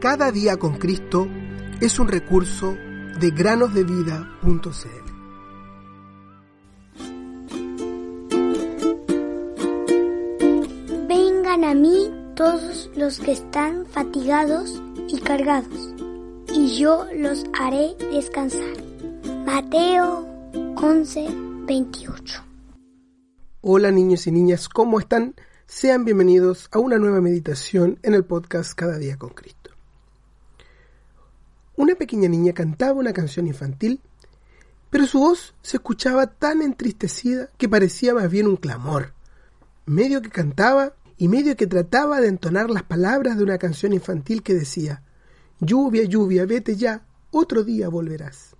[0.00, 1.28] Cada día con Cristo
[1.78, 2.74] es un recurso
[3.20, 4.30] de granosdevida.cl.
[11.06, 15.94] Vengan a mí todos los que están fatigados y cargados,
[16.50, 18.82] y yo los haré descansar.
[19.44, 20.26] Mateo
[20.76, 21.28] 11,
[21.66, 22.42] 28.
[23.60, 25.34] Hola niños y niñas, ¿cómo están?
[25.66, 29.59] Sean bienvenidos a una nueva meditación en el podcast Cada día con Cristo.
[31.80, 34.02] Una pequeña niña cantaba una canción infantil,
[34.90, 39.14] pero su voz se escuchaba tan entristecida que parecía más bien un clamor.
[39.86, 44.42] Medio que cantaba y medio que trataba de entonar las palabras de una canción infantil
[44.42, 45.02] que decía
[45.58, 48.54] Lluvia, lluvia, vete ya, otro día volverás.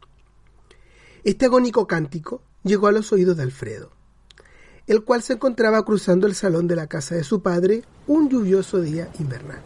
[1.22, 3.90] Este agónico cántico llegó a los oídos de Alfredo
[4.86, 8.80] el cual se encontraba cruzando el salón de la casa de su padre un lluvioso
[8.80, 9.60] día invernal.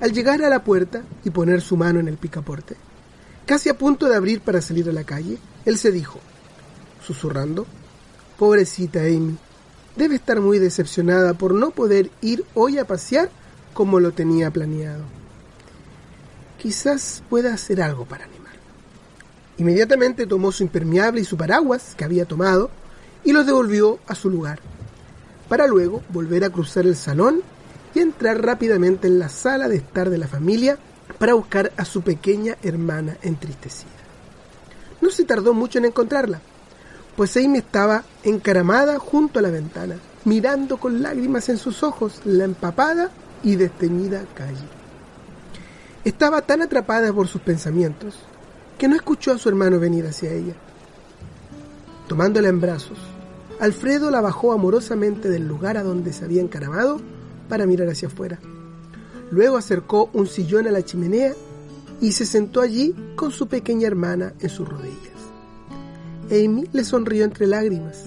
[0.00, 2.76] Al llegar a la puerta y poner su mano en el picaporte,
[3.46, 6.18] casi a punto de abrir para salir a la calle, él se dijo,
[7.04, 7.66] susurrando,
[8.38, 9.36] Pobrecita Amy,
[9.96, 13.30] debe estar muy decepcionada por no poder ir hoy a pasear
[13.72, 15.04] como lo tenía planeado.
[16.58, 18.60] Quizás pueda hacer algo para animarla.
[19.58, 22.70] Inmediatamente tomó su impermeable y su paraguas que había tomado
[23.22, 24.58] y los devolvió a su lugar,
[25.48, 27.42] para luego volver a cruzar el salón
[27.94, 30.78] y entrar rápidamente en la sala de estar de la familia
[31.18, 33.90] para buscar a su pequeña hermana entristecida.
[35.00, 36.40] No se tardó mucho en encontrarla,
[37.16, 42.44] pues Amy estaba encaramada junto a la ventana, mirando con lágrimas en sus ojos la
[42.44, 43.10] empapada
[43.42, 44.66] y desteñida calle.
[46.04, 48.18] Estaba tan atrapada por sus pensamientos
[48.78, 50.54] que no escuchó a su hermano venir hacia ella.
[52.08, 52.98] Tomándola en brazos,
[53.60, 57.00] Alfredo la bajó amorosamente del lugar a donde se había encaramado
[57.48, 58.38] para mirar hacia afuera.
[59.30, 61.32] Luego acercó un sillón a la chimenea
[62.00, 65.14] y se sentó allí con su pequeña hermana en sus rodillas.
[66.30, 68.04] Amy le sonrió entre lágrimas.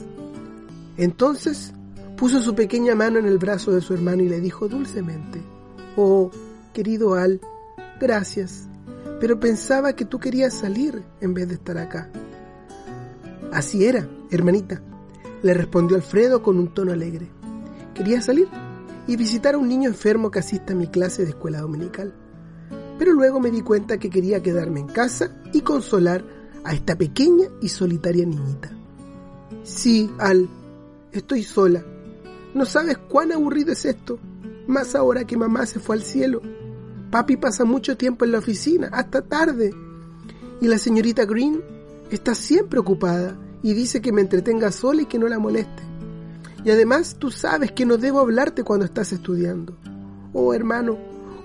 [0.98, 1.74] Entonces
[2.18, 5.42] puso su pequeña mano en el brazo de su hermano y le dijo dulcemente,
[5.96, 6.32] Oh,
[6.74, 7.42] querido Al,
[8.00, 8.68] gracias,
[9.20, 12.10] pero pensaba que tú querías salir en vez de estar acá.
[13.52, 14.82] Así era, hermanita,
[15.42, 17.28] le respondió Alfredo con un tono alegre.
[17.94, 18.48] Quería salir
[19.08, 22.14] y visitar a un niño enfermo que asista a mi clase de escuela dominical.
[23.00, 26.24] Pero luego me di cuenta que quería quedarme en casa y consolar
[26.64, 28.72] a esta pequeña y solitaria niñita.
[29.64, 30.50] Sí, Al,
[31.12, 31.86] estoy sola.
[32.54, 34.20] No sabes cuán aburrido es esto,
[34.68, 36.42] más ahora que mamá se fue al cielo.
[37.12, 39.74] Papi pasa mucho tiempo en la oficina, hasta tarde.
[40.60, 41.62] Y la señorita Green
[42.12, 45.84] está siempre ocupada y dice que me entretenga sola y que no la moleste.
[46.68, 49.78] Y además tú sabes que no debo hablarte cuando estás estudiando.
[50.34, 50.98] Oh hermano,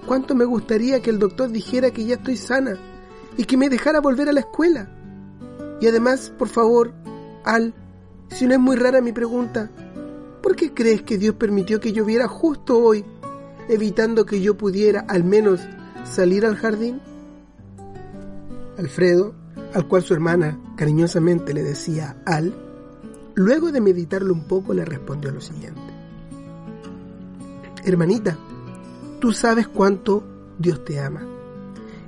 [0.05, 2.77] cuánto me gustaría que el doctor dijera que ya estoy sana
[3.37, 4.89] y que me dejara volver a la escuela.
[5.81, 6.93] Y además, por favor,
[7.45, 7.73] Al,
[8.31, 9.71] si no es muy rara mi pregunta,
[10.43, 13.05] ¿por qué crees que Dios permitió que lloviera justo hoy,
[13.69, 15.61] evitando que yo pudiera al menos
[16.03, 17.01] salir al jardín?
[18.77, 19.37] Alfredo
[19.73, 22.72] al cual su hermana cariñosamente le decía Al,
[23.35, 25.81] luego de meditarlo un poco le respondió lo siguiente.
[27.85, 28.39] Hermanita,
[29.21, 30.23] tú sabes cuánto
[30.59, 31.23] Dios te ama.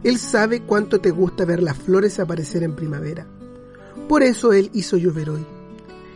[0.02, 3.26] Él sabe cuánto te gusta ver las flores aparecer en primavera.
[4.08, 5.46] Por eso Él hizo llover hoy.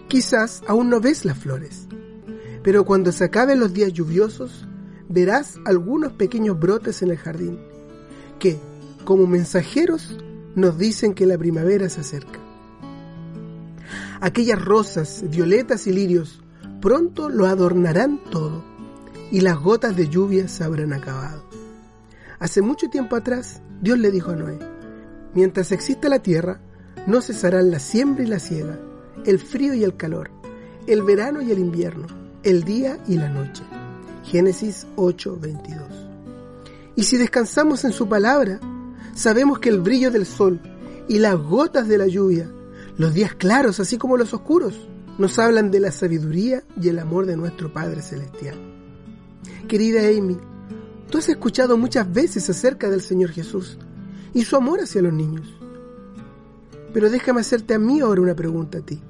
[0.09, 1.87] Quizás aún no ves las flores,
[2.63, 4.67] pero cuando se acaben los días lluviosos,
[5.09, 7.59] verás algunos pequeños brotes en el jardín,
[8.39, 8.59] que,
[9.05, 10.19] como mensajeros,
[10.55, 12.38] nos dicen que la primavera se acerca.
[14.21, 16.41] Aquellas rosas, violetas y lirios
[16.81, 18.65] pronto lo adornarán todo
[19.31, 21.43] y las gotas de lluvia se habrán acabado.
[22.39, 24.59] Hace mucho tiempo atrás, Dios le dijo a Noé,
[25.35, 26.61] mientras exista la tierra,
[27.07, 28.79] no cesarán la siembra y la siega,
[29.25, 30.31] el frío y el calor,
[30.87, 32.07] el verano y el invierno,
[32.43, 33.63] el día y la noche.
[34.25, 35.83] Génesis 8:22.
[36.97, 38.61] Y si descansamos en su palabra,
[39.19, 40.61] Sabemos que el brillo del sol
[41.09, 42.49] y las gotas de la lluvia,
[42.99, 47.27] los días claros así como los oscuros, nos hablan de la sabiduría y el amor
[47.27, 48.57] de nuestro Padre Celestial.
[49.69, 50.37] Querida Amy,
[51.09, 53.79] tú has escuchado muchas veces acerca del Señor Jesús
[54.35, 55.49] y su amor hacia los niños.
[56.93, 59.01] Pero déjame hacerte a mí ahora una pregunta a ti.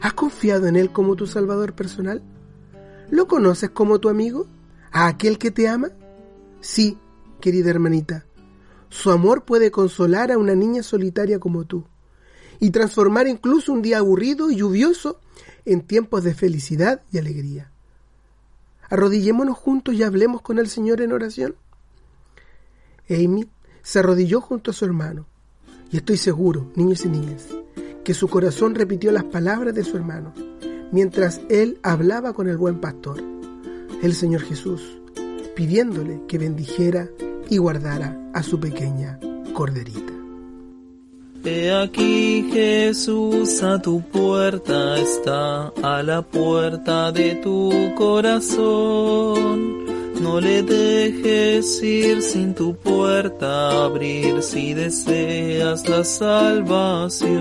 [0.00, 2.22] ¿Has confiado en Él como tu Salvador personal?
[3.10, 4.46] ¿Lo conoces como tu amigo?
[4.92, 5.88] ¿A aquel que te ama?
[6.60, 6.96] Sí,
[7.40, 8.24] querida hermanita,
[8.88, 11.84] su amor puede consolar a una niña solitaria como tú
[12.60, 15.20] y transformar incluso un día aburrido y lluvioso
[15.64, 17.70] en tiempos de felicidad y alegría.
[18.90, 21.56] Arrodillémonos juntos y hablemos con el Señor en oración.
[23.08, 23.48] Amy
[23.82, 25.26] se arrodilló junto a su hermano,
[25.90, 27.48] y estoy seguro, niños y niñas,
[28.02, 30.32] que su corazón repitió las palabras de su hermano,
[30.90, 33.22] mientras él hablaba con el buen pastor,
[34.02, 34.98] el Señor Jesús,
[35.54, 37.08] pidiéndole que bendijera
[37.48, 39.18] y guardara a su pequeña
[39.54, 40.13] corderita.
[41.46, 49.84] He aquí Jesús a tu puerta está, a la puerta de tu corazón.
[50.22, 57.34] No le dejes ir sin tu puerta abrir si deseas la salvación.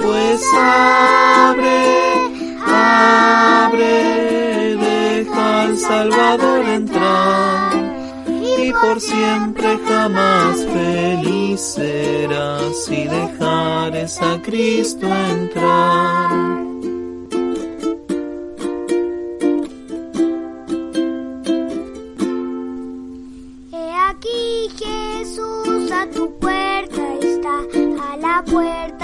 [0.00, 1.84] Pues abre,
[2.66, 3.94] abre,
[4.76, 7.73] deja al Salvador entrar
[8.64, 16.64] y por siempre jamás feliz serás si dejares a Cristo entrar.
[23.72, 27.56] He aquí Jesús a tu puerta está,
[28.08, 29.03] a la puerta